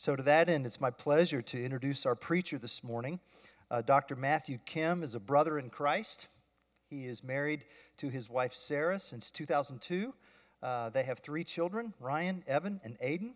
[0.00, 3.20] So, to that end, it's my pleasure to introduce our preacher this morning.
[3.70, 4.16] Uh, Dr.
[4.16, 6.28] Matthew Kim is a brother in Christ.
[6.88, 7.66] He is married
[7.98, 10.14] to his wife Sarah since 2002.
[10.62, 13.32] Uh, they have three children Ryan, Evan, and Aiden.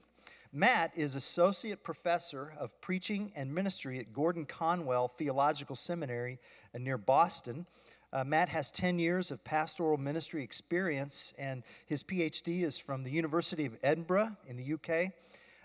[0.54, 6.38] Matt is associate professor of preaching and ministry at Gordon Conwell Theological Seminary
[6.78, 7.66] near Boston.
[8.10, 13.10] Uh, Matt has 10 years of pastoral ministry experience, and his PhD is from the
[13.10, 15.12] University of Edinburgh in the UK.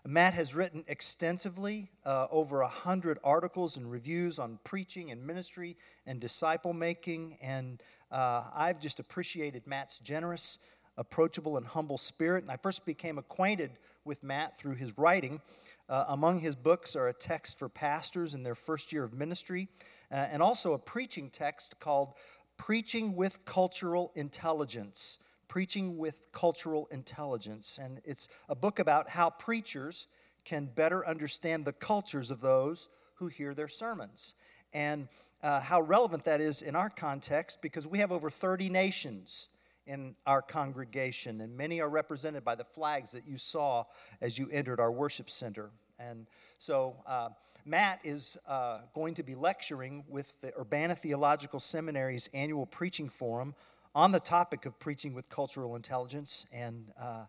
[0.05, 6.19] Matt has written extensively, uh, over 100 articles and reviews on preaching and ministry and
[6.19, 10.59] disciple making, and uh, I've just appreciated Matt's generous,
[10.97, 12.43] approachable, and humble spirit.
[12.43, 13.71] And I first became acquainted
[14.05, 15.41] with Matt through his writing.
[15.89, 19.67] Uh, among his books are a text for pastors in their first year of ministry,
[20.11, 22.13] uh, and also a preaching text called
[22.57, 25.17] Preaching with Cultural Intelligence.
[25.49, 27.79] Preaching with Cultural Intelligence.
[27.81, 30.07] And it's a book about how preachers
[30.45, 34.35] can better understand the cultures of those who hear their sermons.
[34.73, 35.09] And
[35.43, 39.49] uh, how relevant that is in our context because we have over 30 nations
[39.87, 43.83] in our congregation, and many are represented by the flags that you saw
[44.21, 45.71] as you entered our worship center.
[45.97, 46.27] And
[46.59, 47.29] so, uh,
[47.65, 53.53] Matt is uh, going to be lecturing with the Urbana Theological Seminary's annual preaching forum
[53.95, 56.45] on the topic of preaching with cultural intelligence.
[56.53, 57.25] And uh,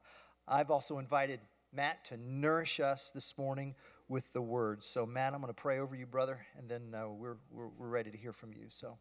[0.46, 1.40] I've also invited
[1.72, 3.74] Matt to nourish us this morning
[4.08, 4.86] with the words.
[4.86, 7.88] So, Matt, I'm going to pray over you, brother, and then uh, we're, we're, we're
[7.88, 8.66] ready to hear from you.
[8.68, 8.98] So,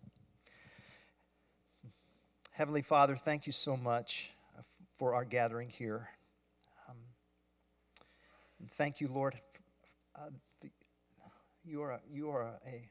[2.52, 4.62] Heavenly Father, thank you so much uh,
[4.98, 6.10] for our gathering here.
[6.90, 6.98] Um,
[8.74, 9.40] thank you, Lord.
[10.16, 10.30] Uh,
[11.64, 12.90] you are a, you are a, a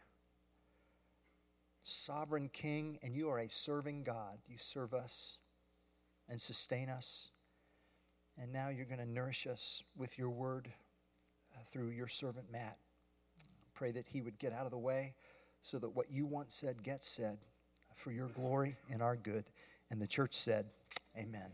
[1.89, 4.39] sovereign king and you are a serving God.
[4.47, 5.39] You serve us
[6.28, 7.30] and sustain us.
[8.41, 10.69] And now you're going to nourish us with your word
[11.55, 12.77] uh, through your servant Matt.
[13.75, 15.14] Pray that he would get out of the way
[15.62, 17.39] so that what you once said gets said
[17.95, 19.45] for your glory and our good.
[19.90, 20.67] And the church said,
[21.17, 21.51] Amen.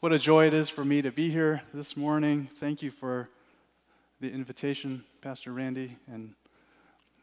[0.00, 2.48] What a joy it is for me to be here this morning.
[2.54, 3.28] Thank you for
[4.20, 5.96] the invitation, Pastor Randy.
[6.10, 6.34] And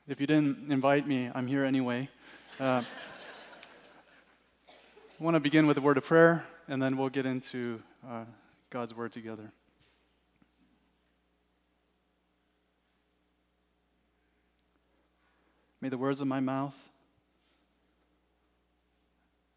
[0.08, 2.10] if you didn't invite me, I'm here anyway.
[2.60, 2.84] Uh,
[4.70, 8.26] I want to begin with a word of prayer, and then we'll get into uh,
[8.70, 9.52] God's word together.
[15.82, 16.90] May the words of my mouth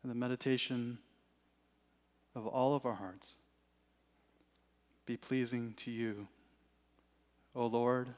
[0.03, 0.99] and the meditation
[2.35, 3.35] of all of our hearts
[5.05, 6.27] be pleasing to you,
[7.56, 8.11] O Lord,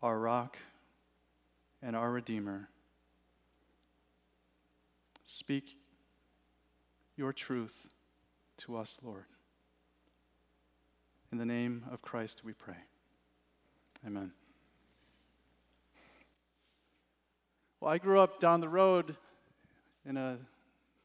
[0.00, 0.56] our rock
[1.82, 2.68] and our Redeemer.
[5.24, 5.76] Speak
[7.16, 7.88] your truth
[8.58, 9.24] to us, Lord.
[11.32, 12.76] In the name of Christ we pray.
[14.06, 14.30] Amen.
[17.80, 19.16] Well, I grew up down the road
[20.08, 20.38] in a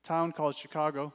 [0.03, 1.12] town called Chicago.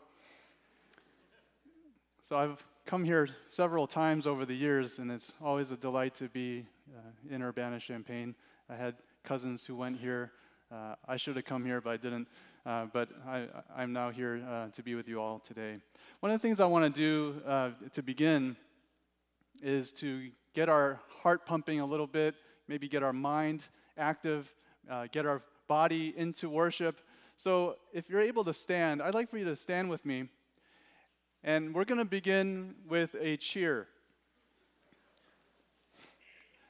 [2.24, 6.28] So I've come here several times over the years, and it's always a delight to
[6.28, 8.34] be uh, in Urbana Champaign.
[8.68, 10.32] I had cousins who went here.
[10.72, 12.26] Uh, I should have come here, but I didn't.
[12.66, 13.46] Uh, but I,
[13.78, 15.76] am now here uh, to be with you all today.
[16.18, 18.56] One of the things I want to do uh, to begin
[19.62, 22.34] is to get our heart pumping a little bit,
[22.66, 24.52] maybe get our mind active,
[24.90, 27.00] uh, get our body into worship.
[27.36, 30.28] So if you're able to stand, I'd like for you to stand with me.
[31.42, 33.88] And we're going to begin with a cheer.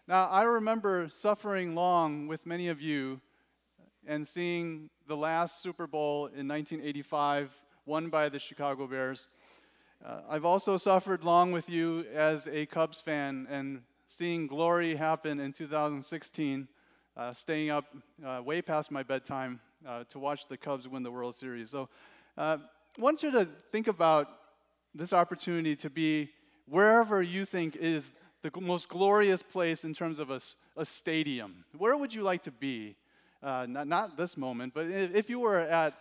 [0.07, 3.21] Now, I remember suffering long with many of you
[4.07, 7.53] and seeing the last Super Bowl in 1985,
[7.85, 9.27] won by the Chicago Bears.
[10.05, 15.41] Uh, I've also suffered long with you as a Cubs fan and seeing glory happen
[15.41, 16.69] in 2016,
[17.17, 17.87] uh, staying up
[18.25, 21.71] uh, way past my bedtime uh, to watch the Cubs win the World Series.
[21.71, 21.89] So
[22.39, 22.59] uh,
[22.97, 24.40] I want you to think about
[24.95, 26.31] this opportunity to be
[26.67, 30.41] wherever you think is the most glorious place in terms of a,
[30.77, 31.65] a stadium.
[31.77, 32.97] Where would you like to be?
[33.43, 35.95] Uh, not, not this moment, but if you were at,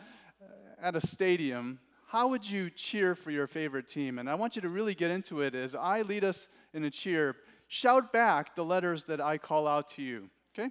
[0.82, 4.20] at a stadium, how would you cheer for your favorite team?
[4.20, 6.90] And I want you to really get into it as I lead us in a
[6.90, 7.36] cheer.
[7.68, 10.70] Shout back the letters that I call out to you, okay?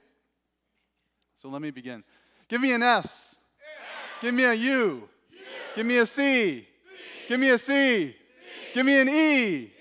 [1.37, 2.05] So let me begin.
[2.49, 2.99] Give me an S.
[3.01, 3.39] S.
[4.21, 4.59] Give me a U.
[4.61, 5.09] U.
[5.75, 6.68] Give me a C.
[7.29, 8.09] Give me a C.
[8.09, 8.17] C.
[8.75, 9.55] Give me an E.
[9.57, 9.73] e.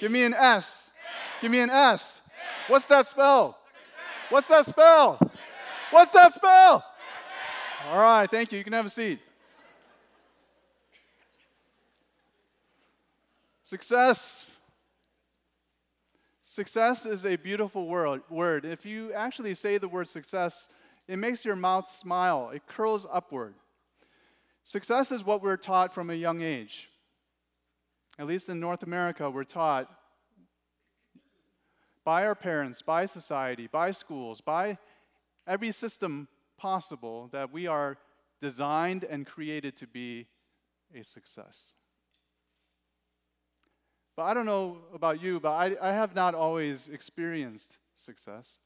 [0.00, 0.42] Give me an S.
[0.42, 0.92] S.
[1.40, 2.20] Give me an S.
[2.20, 2.20] S.
[2.68, 3.56] What's that spell?
[4.28, 5.18] What's that spell?
[5.90, 6.84] What's that spell?
[7.88, 8.58] All right, thank you.
[8.58, 9.20] You can have a seat.
[13.62, 14.56] Success.
[16.42, 18.64] Success is a beautiful word.
[18.64, 20.68] If you actually say the word success,
[21.06, 23.54] it makes your mouth smile, it curls upward.
[24.64, 26.90] Success is what we're taught from a young age.
[28.18, 29.90] At least in North America, we're taught
[32.04, 34.78] by our parents, by society, by schools, by
[35.46, 37.98] every system possible that we are
[38.40, 40.26] designed and created to be
[40.94, 41.74] a success.
[44.16, 48.60] But I don't know about you, but I, I have not always experienced success.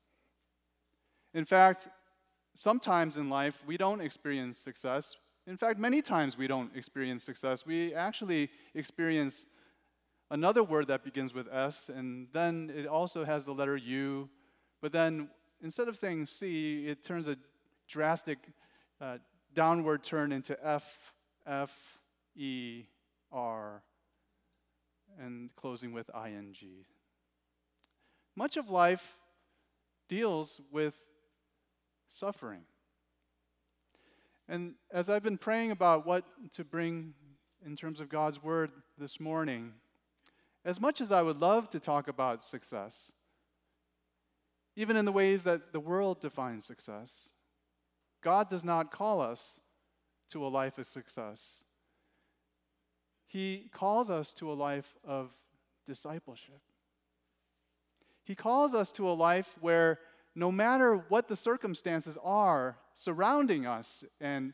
[1.35, 1.89] In fact,
[2.55, 5.17] sometimes in life we don't experience success
[5.51, 7.67] in fact, many times we don't experience success.
[7.67, 9.47] We actually experience
[10.31, 14.31] another word that begins with S, and then it also has the letter U.
[14.81, 15.29] But then
[15.61, 17.37] instead of saying C, it turns a
[17.89, 18.39] drastic
[19.01, 19.19] uh,
[19.53, 21.13] downward turn into F,
[21.45, 21.99] F,
[22.37, 22.85] E,
[23.33, 23.83] R,
[25.19, 26.55] and closing with ing.
[28.37, 29.17] Much of life
[30.09, 30.95] deals with
[32.07, 32.63] suffering.
[34.51, 36.25] And as I've been praying about what
[36.55, 37.15] to bring
[37.65, 39.75] in terms of God's word this morning,
[40.65, 43.13] as much as I would love to talk about success,
[44.75, 47.31] even in the ways that the world defines success,
[48.23, 49.61] God does not call us
[50.31, 51.63] to a life of success.
[53.29, 55.31] He calls us to a life of
[55.87, 56.61] discipleship.
[58.25, 60.01] He calls us to a life where
[60.35, 64.53] no matter what the circumstances are surrounding us, and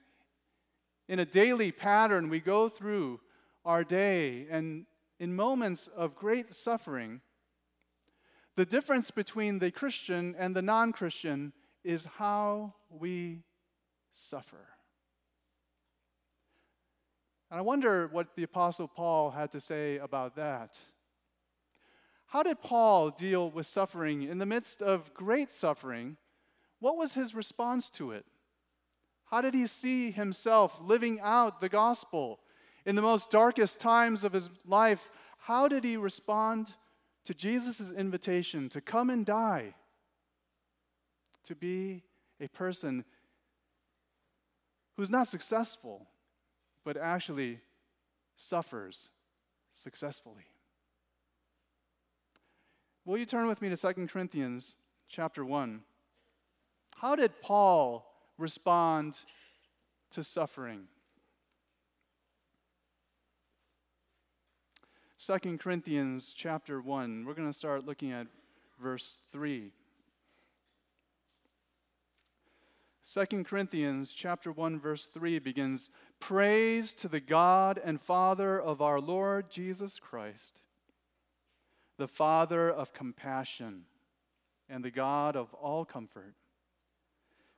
[1.08, 3.20] in a daily pattern we go through
[3.64, 4.86] our day, and
[5.18, 7.20] in moments of great suffering,
[8.54, 11.52] the difference between the Christian and the non Christian
[11.82, 13.42] is how we
[14.12, 14.68] suffer.
[17.50, 20.78] And I wonder what the Apostle Paul had to say about that.
[22.26, 26.16] How did Paul deal with suffering in the midst of great suffering?
[26.80, 28.24] What was his response to it?
[29.26, 32.40] How did he see himself living out the gospel
[32.84, 35.10] in the most darkest times of his life?
[35.38, 36.72] How did he respond
[37.24, 39.74] to Jesus' invitation to come and die,
[41.44, 42.04] to be
[42.40, 43.04] a person
[44.96, 46.06] who's not successful,
[46.84, 47.58] but actually
[48.36, 49.10] suffers
[49.72, 50.46] successfully?
[53.04, 54.76] Will you turn with me to 2 Corinthians
[55.08, 55.82] chapter 1?
[56.96, 58.04] How did Paul
[58.38, 59.20] respond
[60.10, 60.84] to suffering?
[65.24, 67.24] 2 Corinthians chapter 1.
[67.24, 68.26] We're going to start looking at
[68.80, 69.72] verse 3.
[73.12, 79.00] 2 Corinthians chapter 1 verse 3 begins praise to the God and Father of our
[79.00, 80.60] Lord Jesus Christ
[81.96, 83.84] the Father of compassion
[84.68, 86.34] and the God of all comfort,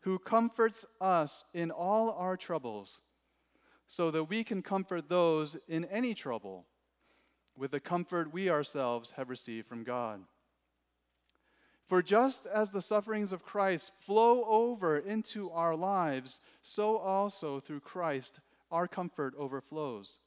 [0.00, 3.00] who comforts us in all our troubles,
[3.86, 6.66] so that we can comfort those in any trouble
[7.56, 10.20] with the comfort we ourselves have received from God.
[11.88, 17.80] For just as the sufferings of Christ flow over into our lives, so also through
[17.80, 18.40] Christ
[18.70, 20.18] our comfort overflows.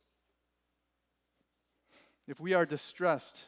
[2.27, 3.45] If we are distressed,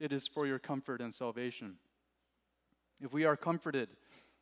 [0.00, 1.76] it is for your comfort and salvation.
[3.00, 3.88] If we are comforted,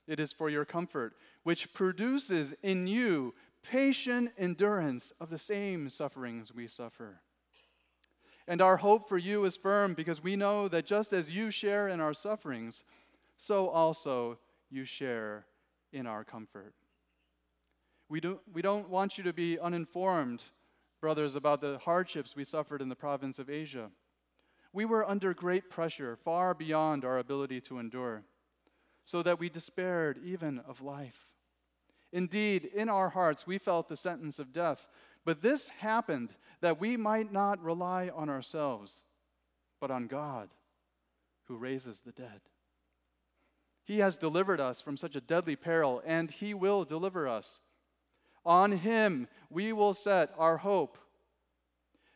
[0.06, 6.54] it is for your comfort, which produces in you patient endurance of the same sufferings
[6.54, 7.20] we suffer.
[8.46, 11.88] And our hope for you is firm because we know that just as you share
[11.88, 12.84] in our sufferings,
[13.38, 14.38] so also
[14.70, 15.46] you share
[15.92, 16.74] in our comfort.
[18.10, 20.44] We don't, we don't want you to be uninformed,
[21.00, 23.90] brothers, about the hardships we suffered in the province of Asia
[24.74, 28.24] we were under great pressure, far beyond our ability to endure,
[29.04, 31.28] so that we despaired even of life.
[32.12, 34.88] Indeed, in our hearts, we felt the sentence of death.
[35.24, 39.04] But this happened that we might not rely on ourselves,
[39.80, 40.50] but on God,
[41.44, 42.40] who raises the dead.
[43.84, 47.60] He has delivered us from such a deadly peril, and He will deliver us.
[48.46, 50.98] On Him we will set our hope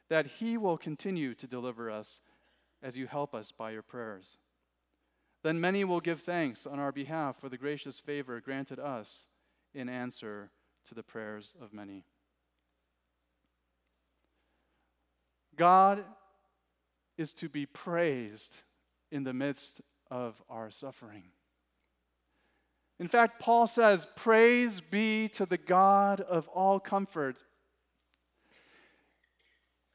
[0.09, 2.21] that He will continue to deliver us
[2.83, 4.39] as you help us by your prayers.
[5.43, 9.29] Then many will give thanks on our behalf for the gracious favor granted us
[9.75, 10.51] in answer
[10.87, 12.05] to the prayers of many.
[15.57, 16.05] God
[17.17, 18.63] is to be praised
[19.11, 19.81] in the midst
[20.11, 21.25] of our suffering.
[23.01, 27.39] In fact, Paul says, Praise be to the God of all comfort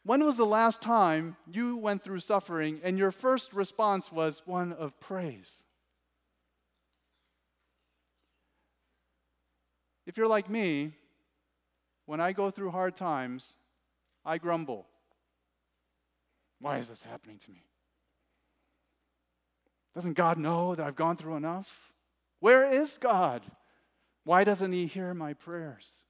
[0.05, 4.73] When was the last time you went through suffering and your first response was one
[4.73, 5.63] of praise?
[10.05, 10.91] If you're like me,
[12.05, 13.55] when I go through hard times,
[14.25, 14.87] I grumble.
[16.59, 17.63] Why is this happening to me?
[19.95, 21.93] Doesn't God know that I've gone through enough?
[22.41, 23.41] Where is God?
[24.25, 26.03] Why doesn't He hear my prayers?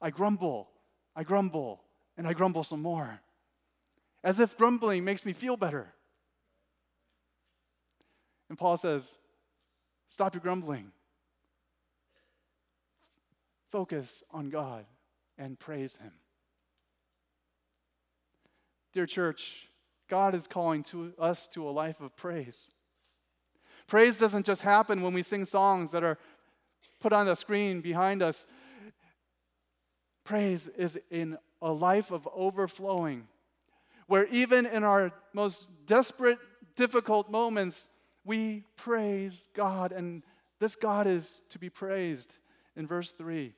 [0.00, 0.68] I grumble,
[1.16, 1.82] I grumble,
[2.16, 3.20] and I grumble some more,
[4.24, 5.92] as if grumbling makes me feel better.
[8.48, 9.18] And Paul says,
[10.08, 10.92] Stop your grumbling.
[13.68, 14.86] Focus on God
[15.36, 16.12] and praise Him.
[18.92, 19.68] Dear church,
[20.08, 22.70] God is calling to us to a life of praise.
[23.86, 26.18] Praise doesn't just happen when we sing songs that are
[27.00, 28.46] put on the screen behind us.
[30.24, 33.26] Praise is in a life of overflowing,
[34.06, 36.38] where even in our most desperate,
[36.76, 37.88] difficult moments,
[38.24, 40.22] we praise God, and
[40.60, 42.36] this God is to be praised
[42.76, 43.52] in verse 3.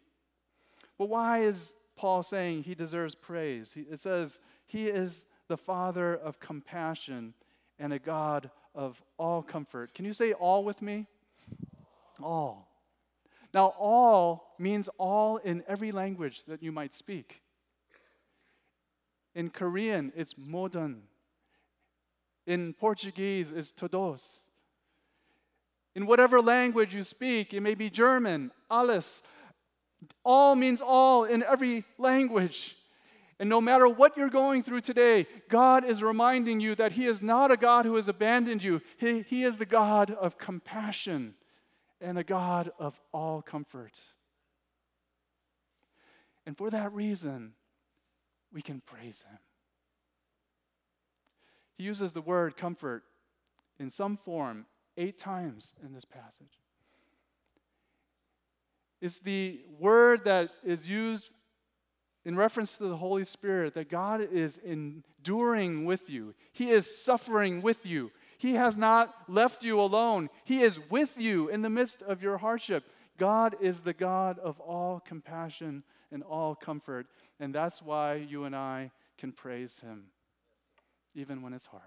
[0.96, 3.76] But why is Paul saying he deserves praise?
[3.76, 7.34] It says, He is the Father of compassion
[7.78, 9.92] and a God of all comfort.
[9.92, 11.06] Can you say all with me?
[12.22, 12.70] All.
[13.52, 17.42] Now, all means all in every language that you might speak.
[19.38, 21.04] In Korean, it's modern.
[22.44, 24.50] In Portuguese, it's todos.
[25.94, 29.22] In whatever language you speak, it may be German, alles.
[30.24, 32.74] All means all in every language.
[33.38, 37.22] And no matter what you're going through today, God is reminding you that He is
[37.22, 38.82] not a God who has abandoned you.
[38.96, 41.36] He, he is the God of compassion
[42.00, 44.00] and a God of all comfort.
[46.44, 47.54] And for that reason,
[48.52, 49.38] we can praise Him.
[51.76, 53.04] He uses the word comfort
[53.78, 56.58] in some form eight times in this passage.
[59.00, 61.30] It's the word that is used
[62.24, 67.62] in reference to the Holy Spirit, that God is enduring with you, He is suffering
[67.62, 68.10] with you.
[68.38, 70.30] He has not left you alone.
[70.44, 72.84] He is with you in the midst of your hardship.
[73.16, 77.06] God is the God of all compassion and all comfort.
[77.40, 80.06] And that's why you and I can praise Him,
[81.14, 81.82] even when it's hard.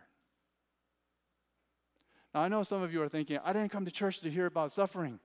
[2.34, 4.46] Now, I know some of you are thinking, I didn't come to church to hear
[4.46, 5.20] about suffering.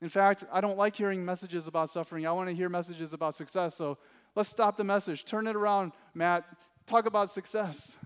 [0.00, 2.26] In fact, I don't like hearing messages about suffering.
[2.26, 3.74] I want to hear messages about success.
[3.74, 3.98] So
[4.36, 5.24] let's stop the message.
[5.24, 6.44] Turn it around, Matt.
[6.86, 7.96] Talk about success.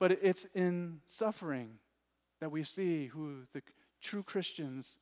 [0.00, 1.78] But it's in suffering
[2.40, 3.62] that we see who the
[4.02, 4.98] true Christians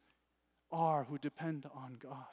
[0.73, 2.25] are who depend on God.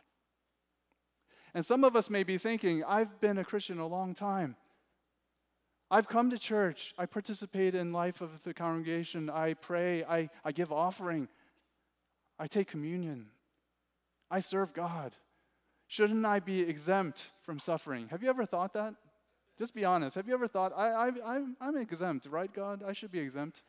[1.54, 4.56] And some of us may be thinking, I've been a Christian a long time.
[5.92, 6.94] I've come to church.
[6.98, 9.30] I participate in life of the congregation.
[9.30, 10.04] I pray.
[10.04, 11.28] I, I give offering.
[12.38, 13.28] I take communion.
[14.30, 15.16] I serve God.
[15.88, 18.10] Shouldn't I be exempt from suffering?
[18.10, 18.94] Have you ever thought that?
[19.58, 20.16] Just be honest.
[20.16, 22.84] Have you ever thought, I, I, I'm exempt, right, God?
[22.88, 23.64] I should be exempt.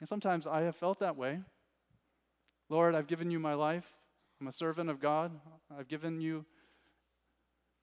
[0.00, 1.40] And sometimes I have felt that way.
[2.70, 3.96] Lord, I've given you my life.
[4.40, 5.32] I'm a servant of God.
[5.76, 6.46] I've given you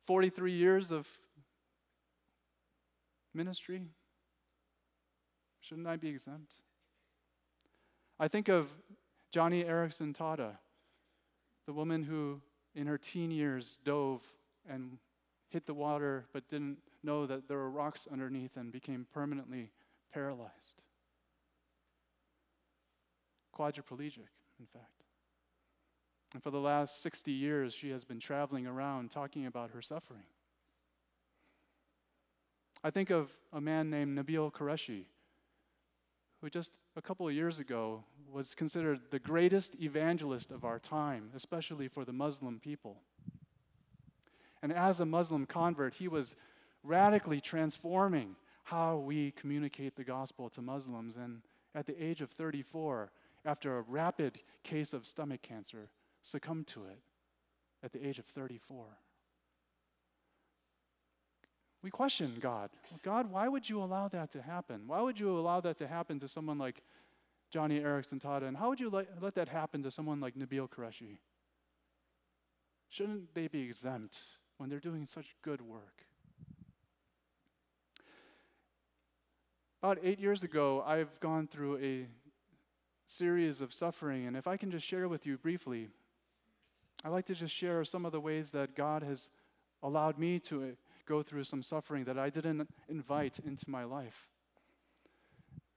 [0.08, 1.08] 43 years of
[3.34, 3.84] ministry.
[5.60, 6.56] Shouldn't I be exempt?
[8.18, 8.72] I think of
[9.36, 10.58] Joni Eareckson Tada,
[11.66, 12.42] the woman who
[12.74, 14.24] in her teen years dove
[14.68, 15.00] and
[15.50, 19.72] hit the water but didn't know that there were rocks underneath and became permanently
[20.14, 20.82] paralyzed.
[23.54, 24.30] Quadriplegic,
[24.60, 25.04] in fact.
[26.34, 30.26] And for the last 60 years, she has been traveling around talking about her suffering.
[32.84, 35.06] I think of a man named Nabeel Qureshi,
[36.42, 41.32] who just a couple of years ago was considered the greatest evangelist of our time,
[41.36, 43.02] especially for the Muslim people.
[44.62, 46.36] And as a Muslim convert, he was
[46.84, 48.36] radically transforming
[48.66, 51.16] how we communicate the gospel to Muslims.
[51.18, 51.42] And
[51.74, 53.12] at the age of 34,
[53.48, 55.90] after a rapid case of stomach cancer,
[56.22, 57.00] succumbed to it
[57.82, 58.86] at the age of 34.
[61.82, 62.70] We question God.
[63.04, 64.82] God, why would you allow that to happen?
[64.88, 66.82] Why would you allow that to happen to someone like
[67.54, 68.44] Joni Eareckson Tada?
[68.44, 71.20] And how would you let, let that happen to someone like Nabeel Qureshi?
[72.90, 74.20] Shouldn't they be exempt
[74.58, 76.04] when they're doing such good work?
[79.82, 82.08] About eight years ago, I've gone through a
[83.08, 85.88] series of suffering, and if I can just share with you briefly,
[87.06, 89.30] I'd like to just share some of the ways that God has
[89.82, 94.28] allowed me to go through some suffering that I didn't invite into my life.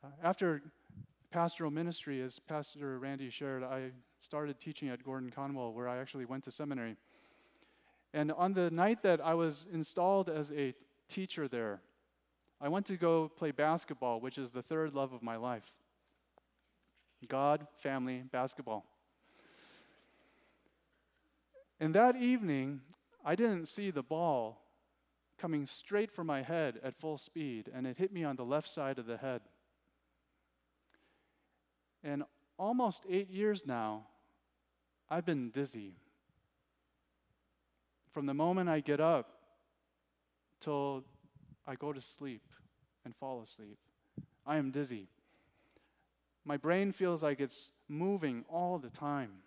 [0.03, 0.61] Uh, after
[1.31, 6.25] pastoral ministry, as Pastor Randy shared, I started teaching at Gordon Conwell, where I actually
[6.25, 6.97] went to seminary.
[8.13, 10.75] And on the night that I was installed as a
[11.09, 11.81] teacher there,
[12.61, 15.73] I went to go play basketball, which is the third love of my life
[17.29, 18.85] God, family, basketball.
[21.79, 22.81] And that evening,
[23.25, 24.63] I didn't see the ball
[25.39, 28.69] coming straight for my head at full speed, and it hit me on the left
[28.69, 29.41] side of the head.
[32.05, 32.25] And
[32.59, 34.07] almost eight years now,
[35.09, 35.95] I've been dizzy.
[38.13, 39.31] From the moment I get up
[40.61, 41.05] till
[41.67, 42.43] I go to sleep
[43.05, 43.79] and fall asleep,
[44.47, 45.09] I am dizzy.
[46.45, 49.43] My brain feels like it's moving all the time.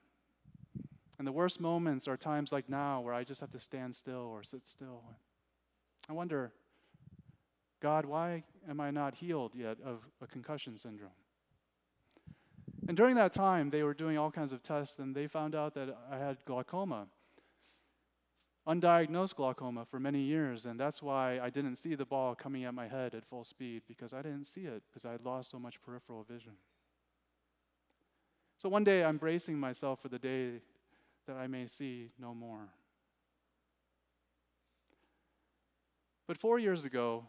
[1.18, 4.28] And the worst moments are times like now where I just have to stand still
[4.32, 5.04] or sit still.
[6.10, 6.52] I wonder,
[7.80, 11.12] God, why am I not healed yet of a concussion syndrome?
[12.88, 15.74] And during that time, they were doing all kinds of tests, and they found out
[15.76, 17.08] that I had glaucoma,
[18.68, 20.66] undiagnosed glaucoma for many years.
[20.66, 23.84] And that's why I didn't see the ball coming at my head at full speed,
[23.88, 26.54] because I didn't see it, because I had lost so much peripheral vision.
[28.64, 30.62] So one day, I'm bracing myself for the day
[31.28, 32.70] that I may see no more.
[36.28, 37.26] But four years ago,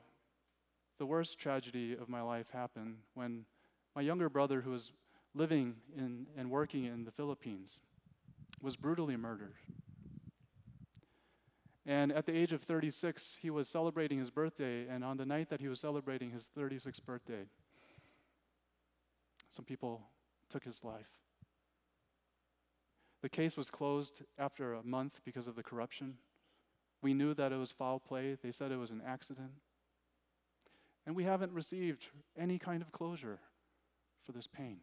[0.98, 3.46] the worst tragedy of my life happened when
[3.96, 4.92] my younger brother, who was
[5.34, 7.80] living in, and working in the Philippines,
[8.62, 9.56] was brutally murdered.
[11.84, 15.48] And at the age of 36, he was celebrating his birthday, and on the night
[15.48, 17.48] that he was celebrating his 36th birthday,
[19.48, 20.00] some people
[20.48, 21.23] took his life.
[23.24, 26.18] The case was closed after a month because of the corruption.
[27.00, 28.36] We knew that it was foul play.
[28.42, 29.52] They said it was an accident.
[31.06, 32.08] And we haven't received
[32.38, 33.38] any kind of closure
[34.22, 34.80] for this pain.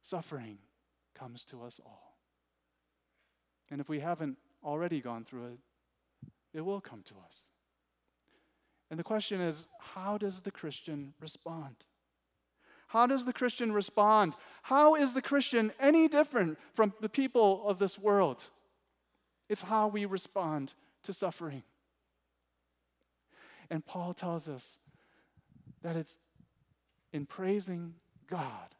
[0.00, 0.58] Suffering
[1.16, 2.14] comes to us all.
[3.68, 5.58] And if we haven't already gone through it,
[6.54, 7.46] it will come to us.
[8.88, 11.74] And the question is how does the Christian respond?
[12.88, 14.34] How does the Christian respond?
[14.62, 18.50] How is the Christian any different from the people of this world?
[19.48, 20.74] It's how we respond
[21.04, 21.62] to suffering.
[23.70, 24.78] And Paul tells us
[25.82, 26.18] that it's
[27.12, 27.94] in praising
[28.26, 28.74] God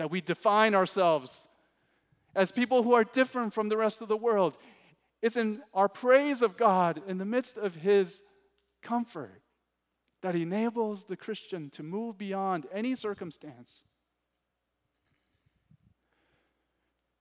[0.00, 1.46] that we define ourselves
[2.34, 4.56] as people who are different from the rest of the world.
[5.20, 8.22] It's in our praise of God in the midst of His
[8.80, 9.42] comfort
[10.22, 13.84] that enables the Christian to move beyond any circumstance.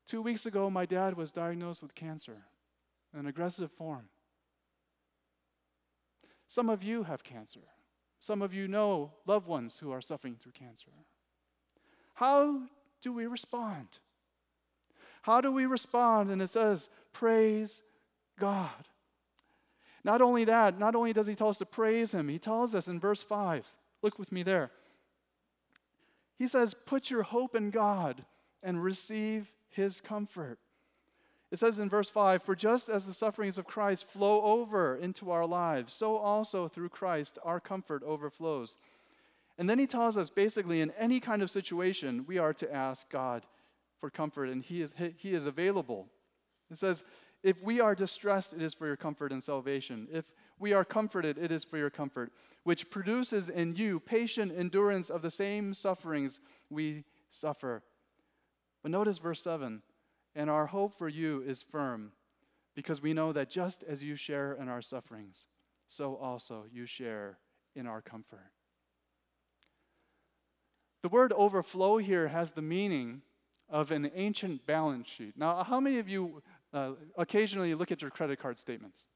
[0.05, 2.43] Two weeks ago, my dad was diagnosed with cancer,
[3.13, 4.09] an aggressive form.
[6.47, 7.61] Some of you have cancer.
[8.19, 10.91] Some of you know loved ones who are suffering through cancer.
[12.15, 12.63] How
[13.01, 13.99] do we respond?
[15.21, 16.31] How do we respond?
[16.31, 17.83] And it says, Praise
[18.37, 18.87] God.
[20.03, 22.87] Not only that, not only does he tell us to praise him, he tells us
[22.87, 23.65] in verse 5.
[24.01, 24.71] Look with me there.
[26.37, 28.23] He says, Put your hope in God
[28.63, 30.59] and receive his comfort.
[31.51, 35.31] It says in verse 5 For just as the sufferings of Christ flow over into
[35.31, 38.77] our lives, so also through Christ our comfort overflows.
[39.57, 43.09] And then he tells us basically, in any kind of situation, we are to ask
[43.09, 43.43] God
[43.99, 46.07] for comfort, and he is, he is available.
[46.71, 47.03] It says,
[47.43, 50.07] if we are distressed, it is for your comfort and salvation.
[50.11, 52.31] If we are comforted, it is for your comfort,
[52.63, 57.83] which produces in you patient endurance of the same sufferings we suffer.
[58.81, 59.81] But notice verse 7
[60.35, 62.11] and our hope for you is firm,
[62.75, 65.47] because we know that just as you share in our sufferings,
[65.87, 67.39] so also you share
[67.75, 68.51] in our comfort.
[71.01, 73.21] The word overflow here has the meaning
[73.69, 75.37] of an ancient balance sheet.
[75.37, 76.41] Now, how many of you
[76.73, 79.07] uh, occasionally you look at your credit card statements.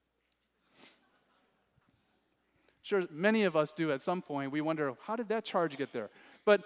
[2.81, 4.51] Sure, many of us do at some point.
[4.51, 6.09] We wonder, how did that charge get there?
[6.43, 6.63] But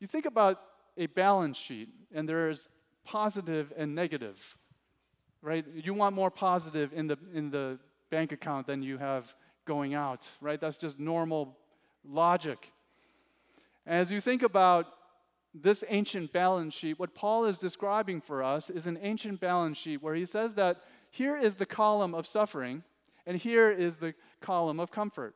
[0.00, 0.60] you think about
[0.96, 2.68] a balance sheet, and there's
[3.04, 4.58] positive and negative,
[5.40, 5.64] right?
[5.72, 7.78] You want more positive in the, in the
[8.10, 10.60] bank account than you have going out, right?
[10.60, 11.56] That's just normal
[12.04, 12.72] logic.
[13.86, 14.86] As you think about
[15.54, 20.02] this ancient balance sheet, what Paul is describing for us is an ancient balance sheet
[20.02, 20.78] where he says that
[21.10, 22.82] here is the column of suffering
[23.26, 25.34] and here is the column of comfort.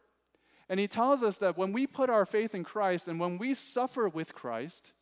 [0.68, 3.54] And he tells us that when we put our faith in Christ and when we
[3.54, 4.92] suffer with Christ,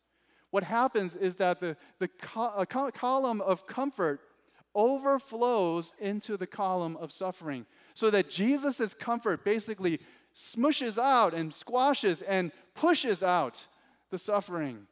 [0.51, 4.19] what happens is that the, the co- column of comfort
[4.75, 7.65] overflows into the column of suffering.
[7.93, 10.01] So that Jesus' comfort basically
[10.35, 13.67] smushes out and squashes and pushes out
[14.11, 14.87] the suffering.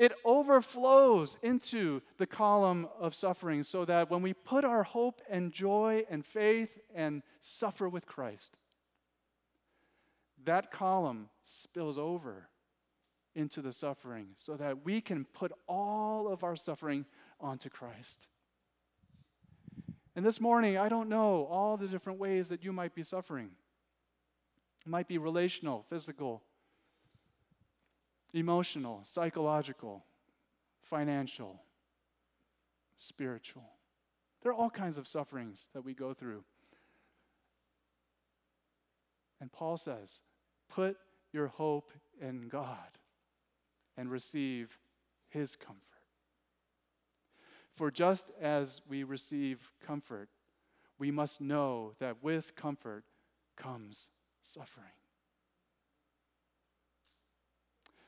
[0.00, 5.52] It overflows into the column of suffering so that when we put our hope and
[5.52, 8.56] joy and faith and suffer with Christ,
[10.42, 12.48] that column spills over
[13.34, 17.04] into the suffering so that we can put all of our suffering
[17.38, 18.28] onto Christ.
[20.16, 23.50] And this morning, I don't know all the different ways that you might be suffering.
[24.86, 26.42] It might be relational, physical,
[28.32, 30.04] emotional, psychological,
[30.82, 31.60] financial,
[32.96, 33.70] spiritual.
[34.42, 36.44] There are all kinds of sufferings that we go through.
[39.40, 40.20] And Paul says,
[40.68, 40.96] put
[41.32, 41.90] your hope
[42.20, 42.98] in God
[43.96, 44.78] and receive
[45.28, 45.84] his comfort.
[47.74, 50.28] For just as we receive comfort,
[50.98, 53.04] we must know that with comfort
[53.56, 54.10] comes
[54.42, 54.92] suffering.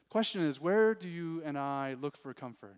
[0.00, 2.76] The question is where do you and I look for comfort?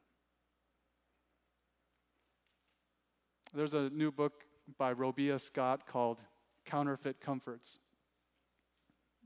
[3.52, 4.44] There's a new book
[4.78, 6.20] by Robia Scott called
[6.64, 7.78] Counterfeit Comforts.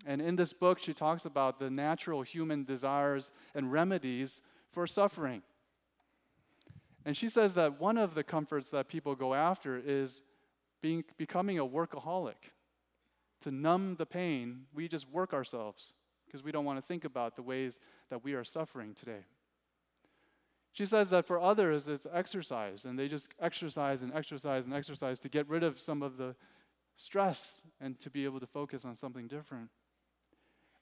[0.06, 4.40] And in this book, she talks about the natural human desires and remedies
[4.72, 5.42] for suffering.
[7.04, 10.22] And she says that one of the comforts that people go after is
[10.80, 12.54] being, becoming a workaholic.
[13.42, 15.92] To numb the pain, we just work ourselves
[16.28, 19.24] because we don't want to think about the ways that we are suffering today.
[20.72, 25.18] She says that for others, it's exercise, and they just exercise and exercise and exercise
[25.20, 26.36] to get rid of some of the
[26.94, 29.70] stress and to be able to focus on something different.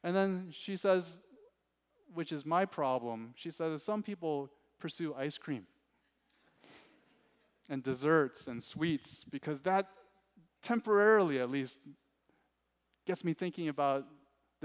[0.02, 1.20] And then she says,
[2.12, 5.66] which is my problem, she says some people pursue ice cream
[7.68, 9.87] and desserts and sweets because that
[10.62, 11.80] temporarily at least
[13.06, 14.04] gets me thinking about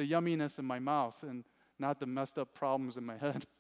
[0.01, 1.43] the yumminess in my mouth and
[1.77, 3.45] not the messed up problems in my head.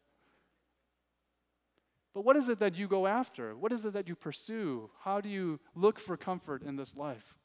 [2.13, 3.55] But what is it that you go after?
[3.55, 4.89] What is it that you pursue?
[4.99, 7.37] How do you look for comfort in this life?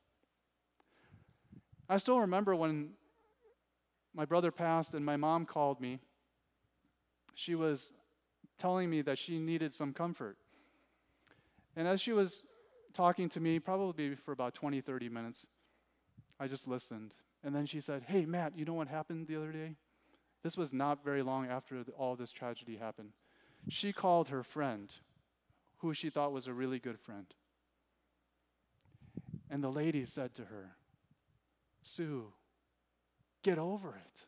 [1.89, 2.95] I still remember when
[4.13, 6.01] my brother passed and my mom called me.
[7.37, 7.93] She was
[8.59, 10.37] telling me that she needed some comfort.
[11.77, 12.43] And as she was
[12.93, 15.47] talking to me, probably for about 20, 30 minutes,
[16.41, 17.15] I just listened.
[17.47, 19.77] And then she said, Hey, Matt, you know what happened the other day?
[20.43, 23.11] This was not very long after all this tragedy happened.
[23.69, 24.91] She called her friend,
[25.79, 27.27] who she thought was a really good friend.
[29.49, 30.75] And the lady said to her,
[31.85, 32.33] Sue,
[33.45, 34.25] get over it.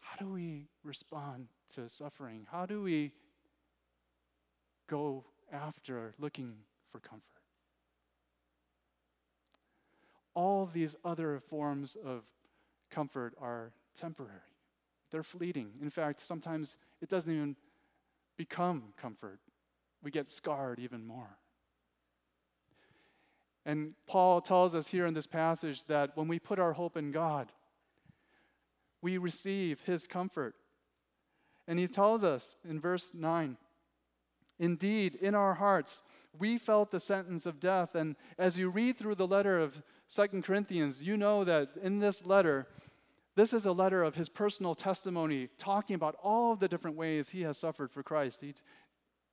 [0.00, 2.48] How do we respond to suffering?
[2.50, 3.12] How do we
[4.88, 6.56] go after looking
[6.92, 7.24] for comfort?
[10.34, 12.22] All these other forms of
[12.90, 14.38] comfort are temporary,
[15.10, 15.70] they're fleeting.
[15.80, 17.56] In fact, sometimes it doesn't even
[18.36, 19.40] become comfort,
[20.02, 21.38] we get scarred even more.
[23.64, 27.12] And Paul tells us here in this passage that when we put our hope in
[27.12, 27.52] God,
[29.00, 30.54] we receive his comfort.
[31.68, 33.56] And he tells us in verse 9
[34.58, 36.02] Indeed, in our hearts,
[36.38, 37.94] we felt the sentence of death.
[37.94, 42.24] And as you read through the letter of Second Corinthians, you know that in this
[42.24, 42.66] letter,
[43.34, 47.30] this is a letter of his personal testimony, talking about all of the different ways
[47.30, 48.42] he has suffered for Christ.
[48.42, 48.54] He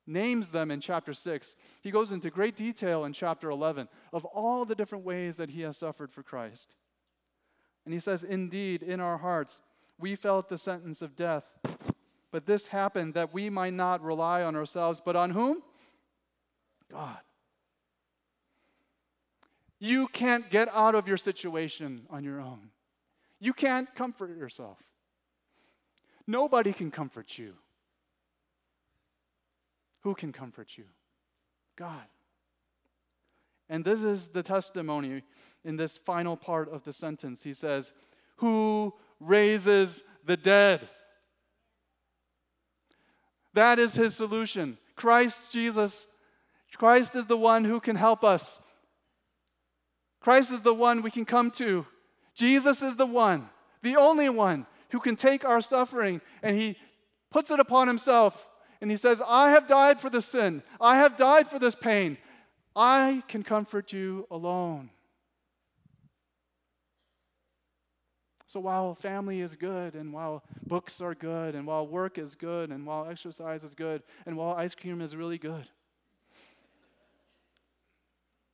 [0.06, 1.56] names them in chapter 6.
[1.82, 5.62] He goes into great detail in chapter 11 of all the different ways that he
[5.62, 6.74] has suffered for Christ.
[7.84, 9.62] And he says, Indeed, in our hearts,
[9.98, 11.56] we felt the sentence of death.
[12.32, 15.62] But this happened that we might not rely on ourselves, but on whom?
[16.90, 17.18] God.
[19.78, 22.70] You can't get out of your situation on your own.
[23.40, 24.78] You can't comfort yourself.
[26.26, 27.54] Nobody can comfort you.
[30.02, 30.84] Who can comfort you?
[31.76, 32.04] God.
[33.68, 35.22] And this is the testimony
[35.64, 37.42] in this final part of the sentence.
[37.42, 37.92] He says,
[38.36, 40.88] Who raises the dead?
[43.54, 44.78] That is his solution.
[44.96, 46.08] Christ Jesus,
[46.76, 48.60] Christ is the one who can help us.
[50.20, 51.86] Christ is the one we can come to.
[52.34, 53.48] Jesus is the one,
[53.82, 56.76] the only one who can take our suffering and he
[57.30, 58.48] puts it upon himself
[58.80, 60.62] and he says, I have died for the sin.
[60.80, 62.16] I have died for this pain.
[62.74, 64.90] I can comfort you alone.
[68.46, 72.70] So while family is good, and while books are good, and while work is good,
[72.70, 75.68] and while exercise is good, and while ice cream is really good,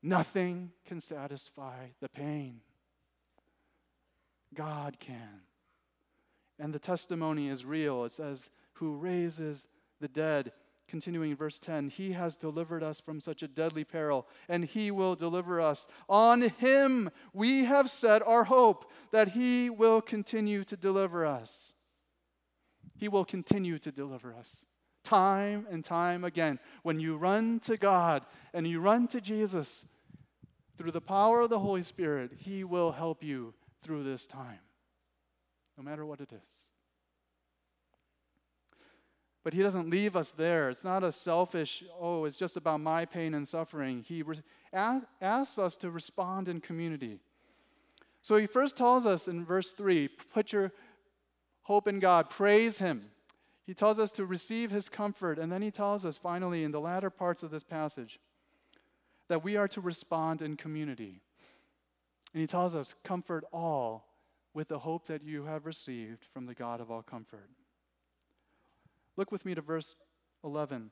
[0.06, 2.60] nothing can satisfy the pain.
[4.54, 5.42] God can.
[6.58, 8.04] And the testimony is real.
[8.04, 9.68] It says, Who raises
[10.00, 10.52] the dead
[10.88, 14.90] continuing in verse 10 He has delivered us from such a deadly peril, and He
[14.90, 15.88] will deliver us.
[16.08, 21.74] On Him we have set our hope that He will continue to deliver us.
[22.96, 24.66] He will continue to deliver us.
[25.04, 29.84] Time and time again, when you run to God and you run to Jesus
[30.76, 34.60] through the power of the Holy Spirit, He will help you through this time,
[35.76, 36.64] no matter what it is.
[39.46, 40.70] But he doesn't leave us there.
[40.70, 44.04] It's not a selfish, oh, it's just about my pain and suffering.
[44.04, 47.20] He re- asks us to respond in community.
[48.22, 50.72] So he first tells us in verse 3 put your
[51.62, 53.04] hope in God, praise him.
[53.64, 55.38] He tells us to receive his comfort.
[55.38, 58.18] And then he tells us finally in the latter parts of this passage
[59.28, 61.20] that we are to respond in community.
[62.32, 64.06] And he tells us, comfort all
[64.54, 67.48] with the hope that you have received from the God of all comfort.
[69.16, 69.94] Look with me to verse
[70.44, 70.90] 11.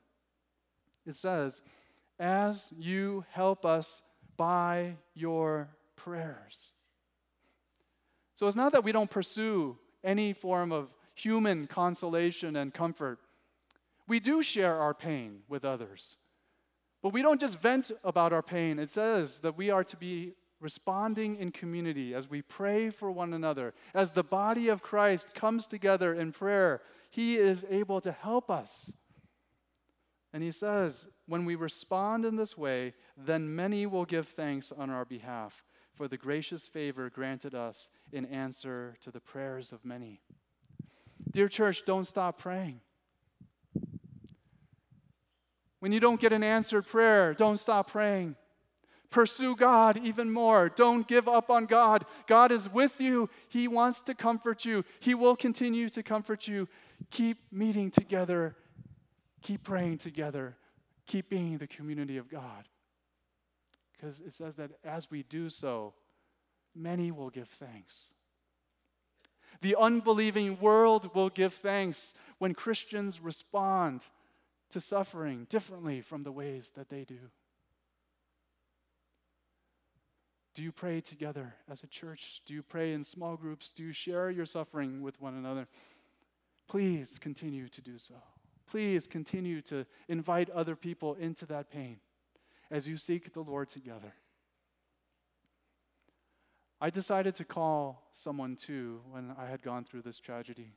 [1.07, 1.61] It says,
[2.19, 4.03] As you help us
[4.37, 6.71] by your prayers.
[8.35, 13.19] So it's not that we don't pursue any form of human consolation and comfort.
[14.09, 16.17] We do share our pain with others.
[17.05, 18.79] But we don't just vent about our pain.
[18.79, 23.35] It says that we are to be responding in community as we pray for one
[23.35, 23.75] another.
[23.93, 28.97] As the body of Christ comes together in prayer, He is able to help us.
[30.33, 34.89] And He says, when we respond in this way, then many will give thanks on
[34.89, 35.63] our behalf
[35.93, 40.23] for the gracious favor granted us in answer to the prayers of many.
[41.31, 42.81] Dear church, don't stop praying.
[45.85, 48.37] When you don't get an answered prayer, don't stop praying.
[49.11, 50.71] Pursue God even more.
[50.71, 52.07] Don't give up on God.
[52.27, 53.29] God is with you.
[53.51, 54.87] He wants to comfort you.
[54.99, 56.69] He will continue to comfort you.
[57.11, 58.57] Keep meeting together.
[59.43, 60.57] Keep praying together.
[61.07, 62.67] Keep being the community of God.
[63.93, 65.93] Because it says that as we do so,
[66.75, 68.15] many will give thanks.
[69.61, 74.07] The unbelieving world will give thanks when Christians respond
[74.75, 77.31] to suffering differently from the ways that they do.
[80.53, 82.43] Do you pray together as a church?
[82.45, 83.71] Do you pray in small groups?
[83.71, 85.69] Do you share your suffering with one another?
[86.67, 88.15] Please continue to do so.
[88.67, 92.01] Please continue to invite other people into that pain
[92.69, 94.15] as you seek the Lord together.
[96.81, 100.73] I decided to call someone too when I had gone through this tragedy.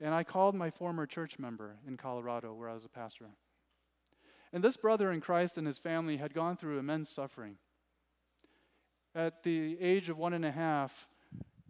[0.00, 3.26] And I called my former church member in Colorado where I was a pastor.
[4.52, 7.56] And this brother in Christ and his family had gone through immense suffering.
[9.14, 11.08] At the age of one and a half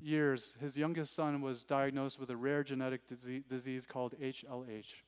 [0.00, 3.02] years, his youngest son was diagnosed with a rare genetic
[3.48, 5.02] disease called HLH.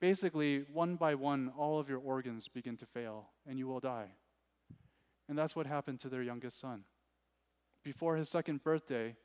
[0.00, 4.12] Basically, one by one, all of your organs begin to fail and you will die.
[5.28, 6.84] And that's what happened to their youngest son.
[7.82, 9.16] Before his second birthday,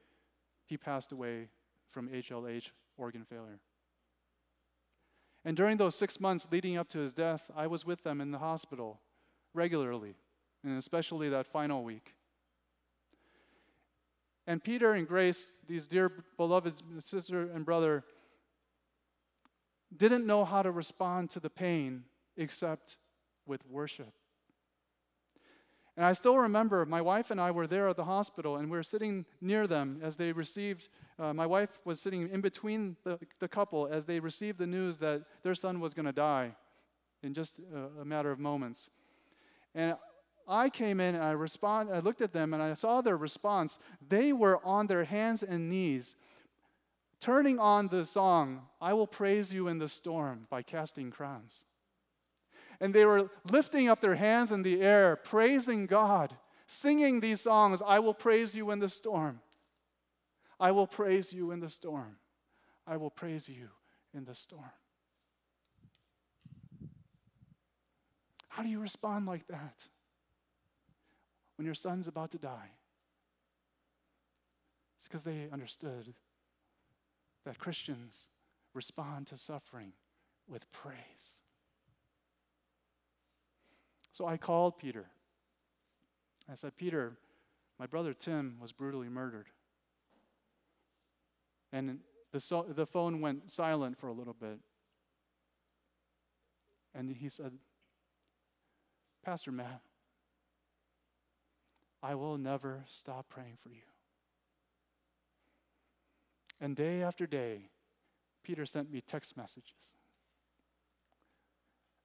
[0.66, 1.50] he passed away
[1.90, 2.72] from HLH
[3.02, 3.60] organ failure.
[5.44, 8.32] And during those six months leading up to his death, I was with them in
[8.32, 9.02] the hospital
[9.54, 10.16] regularly
[10.64, 12.14] and especially that final week.
[14.46, 18.04] And Peter and Grace, these dear beloved sister and brother,
[19.96, 22.04] didn't know how to respond to the pain
[22.38, 22.98] except
[23.46, 24.14] with worship.
[25.98, 28.78] And I still remember my wife and I were there at the hospital, and we
[28.78, 30.88] were sitting near them as they received.
[31.20, 34.98] Uh, my wife was sitting in between the, the couple as they received the news
[35.00, 36.56] that their son was going to die
[37.24, 38.90] in just a, a matter of moments.
[39.76, 39.96] And
[40.48, 43.80] I came in and I respond, I looked at them and I saw their response.
[44.08, 46.16] They were on their hands and knees,
[47.20, 51.64] turning on the song, I Will Praise You in the Storm by Casting Crowns.
[52.82, 56.36] And they were lifting up their hands in the air, praising God,
[56.68, 59.40] singing these songs I will praise you in the storm.
[60.60, 62.18] I will praise you in the storm.
[62.86, 63.70] I will praise you
[64.14, 64.72] in the storm.
[68.50, 69.86] How do you respond like that?
[71.62, 72.72] when your son's about to die?
[74.98, 76.16] It's because they understood
[77.46, 78.30] that Christians
[78.74, 79.94] respond to suffering
[80.48, 81.46] with praise.
[84.12, 85.06] So I called Peter.
[86.50, 87.14] I said, Peter,
[87.80, 89.48] my brother Tim was brutally murdered.
[91.72, 92.00] And
[92.32, 94.60] the, so, the phone went silent for a little bit.
[96.94, 97.54] And he said,
[99.24, 99.82] Pastor Matt,
[102.04, 103.84] I will never stop praying for you.
[106.60, 107.70] And day after day,
[108.44, 109.94] Peter sent me text messages.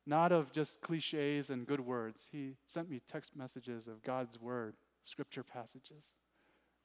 [0.06, 2.28] Not of just cliches and good words.
[2.30, 6.14] He sent me text messages of God's word, scripture passages,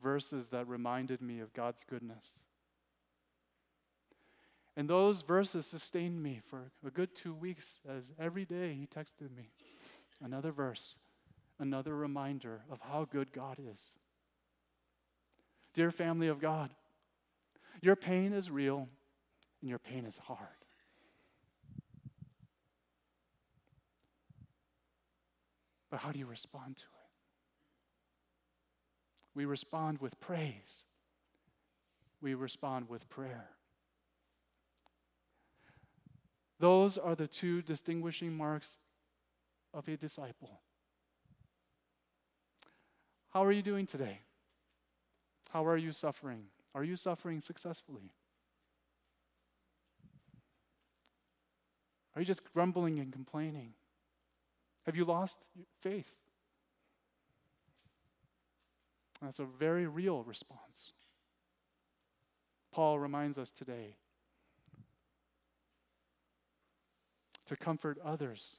[0.01, 2.39] verses that reminded me of God's goodness.
[4.75, 9.36] And those verses sustained me for a good two weeks as every day he texted
[9.36, 9.51] me
[10.23, 10.99] another verse,
[11.60, 13.93] another reminder of how good God is.
[15.73, 16.71] Dear family of God,
[17.81, 18.88] your pain is real
[19.62, 20.61] and your pain is hard.
[25.91, 26.88] But how do you respond to it?
[29.36, 30.86] We respond with praise,
[32.21, 33.49] we respond with prayer.
[36.60, 38.77] Those are the two distinguishing marks
[39.73, 40.62] of a disciple.
[43.32, 44.19] How are you doing today?
[45.51, 46.43] How are you suffering?
[46.75, 48.12] Are you suffering successfully?
[52.15, 53.73] Are you just grumbling and complaining?
[54.85, 55.47] Have you lost
[55.81, 56.17] faith?
[59.21, 60.93] That's a very real response.
[62.71, 63.95] Paul reminds us today
[67.45, 68.57] to comfort others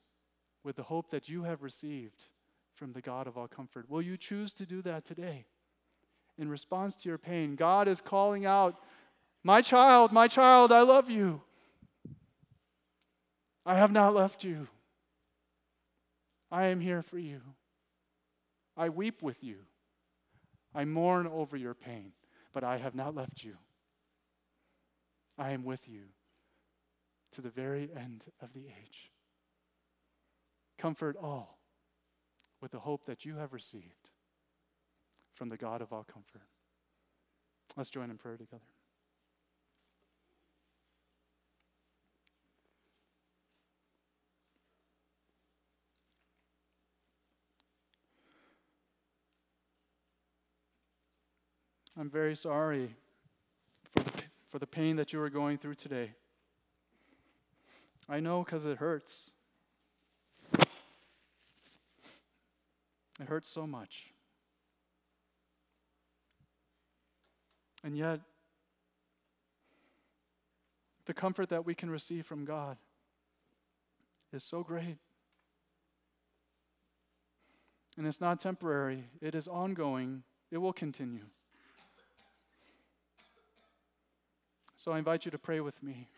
[0.63, 2.27] with the hope that you have received
[2.75, 3.89] from the God of all comfort.
[3.89, 5.47] Will you choose to do that today?
[6.39, 8.77] In response to your pain, God is calling out,
[9.43, 11.41] My child, my child, I love you.
[13.65, 14.69] I have not left you.
[16.53, 17.41] I am here for you.
[18.77, 19.57] I weep with you.
[20.75, 22.13] I mourn over your pain,
[22.53, 23.57] but I have not left you.
[25.39, 26.03] I am with you
[27.33, 29.11] to the very end of the age.
[30.79, 31.59] Comfort all
[32.61, 34.11] with the hope that you have received
[35.35, 36.43] from the God of all comfort.
[37.77, 38.61] Let's join in prayer together.
[51.99, 52.95] I'm very sorry
[53.93, 56.13] for the, for the pain that you are going through today.
[58.09, 59.31] I know because it hurts.
[63.21, 64.07] It hurts so much.
[67.85, 68.21] And yet,
[71.05, 72.79] the comfort that we can receive from God
[74.33, 74.97] is so great.
[77.99, 81.27] And it's not temporary, it is ongoing, it will continue.
[84.83, 86.09] So I invite you to pray with me.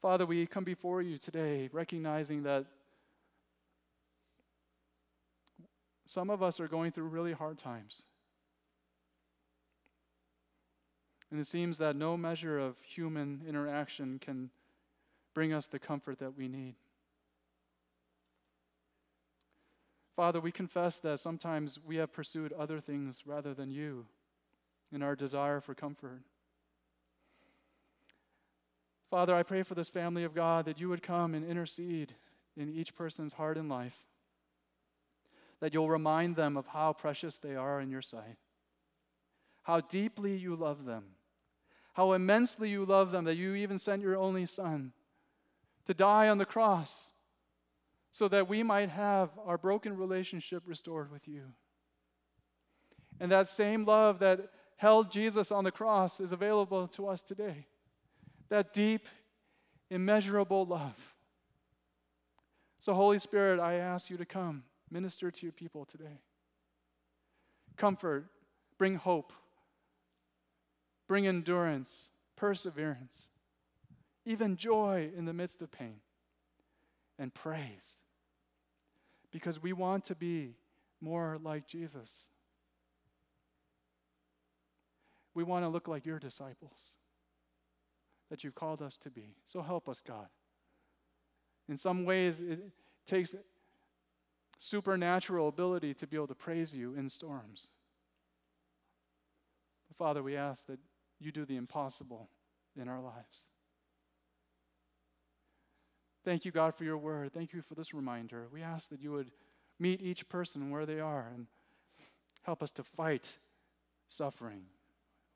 [0.00, 2.64] Father, we come before you today recognizing that
[6.06, 8.04] some of us are going through really hard times.
[11.30, 14.48] And it seems that no measure of human interaction can
[15.34, 16.76] bring us the comfort that we need.
[20.16, 24.06] Father, we confess that sometimes we have pursued other things rather than you
[24.90, 26.22] in our desire for comfort.
[29.12, 32.14] Father, I pray for this family of God that you would come and intercede
[32.56, 34.06] in each person's heart and life,
[35.60, 38.38] that you'll remind them of how precious they are in your sight,
[39.64, 41.04] how deeply you love them,
[41.92, 44.94] how immensely you love them, that you even sent your only Son
[45.84, 47.12] to die on the cross
[48.12, 51.52] so that we might have our broken relationship restored with you.
[53.20, 57.66] And that same love that held Jesus on the cross is available to us today
[58.52, 59.08] that deep,
[59.88, 61.14] immeasurable love.
[62.80, 66.20] So, Holy Spirit, I ask you to come, minister to your people today.
[67.78, 68.26] Comfort,
[68.76, 69.32] bring hope,
[71.08, 73.26] bring endurance, perseverance,
[74.26, 76.00] even joy in the midst of pain,
[77.18, 77.96] and praise.
[79.30, 80.56] Because we want to be
[81.00, 82.28] more like Jesus.
[85.32, 86.96] We want to look like your disciples
[88.32, 89.34] that you've called us to be.
[89.44, 90.26] So help us, God.
[91.68, 92.60] In some ways, it
[93.04, 93.34] takes
[94.56, 97.66] supernatural ability to be able to praise you in storms.
[99.86, 100.78] But Father, we ask that
[101.20, 102.30] you do the impossible
[102.74, 103.50] in our lives.
[106.24, 107.34] Thank you, God, for your word.
[107.34, 108.46] Thank you for this reminder.
[108.50, 109.30] We ask that you would
[109.78, 111.48] meet each person where they are and
[112.44, 113.36] help us to fight
[114.08, 114.62] suffering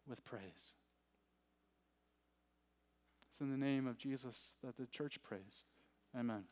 [0.09, 0.73] with praise.
[3.37, 5.65] It's in the name of Jesus that the church prays.
[6.19, 6.45] Amen.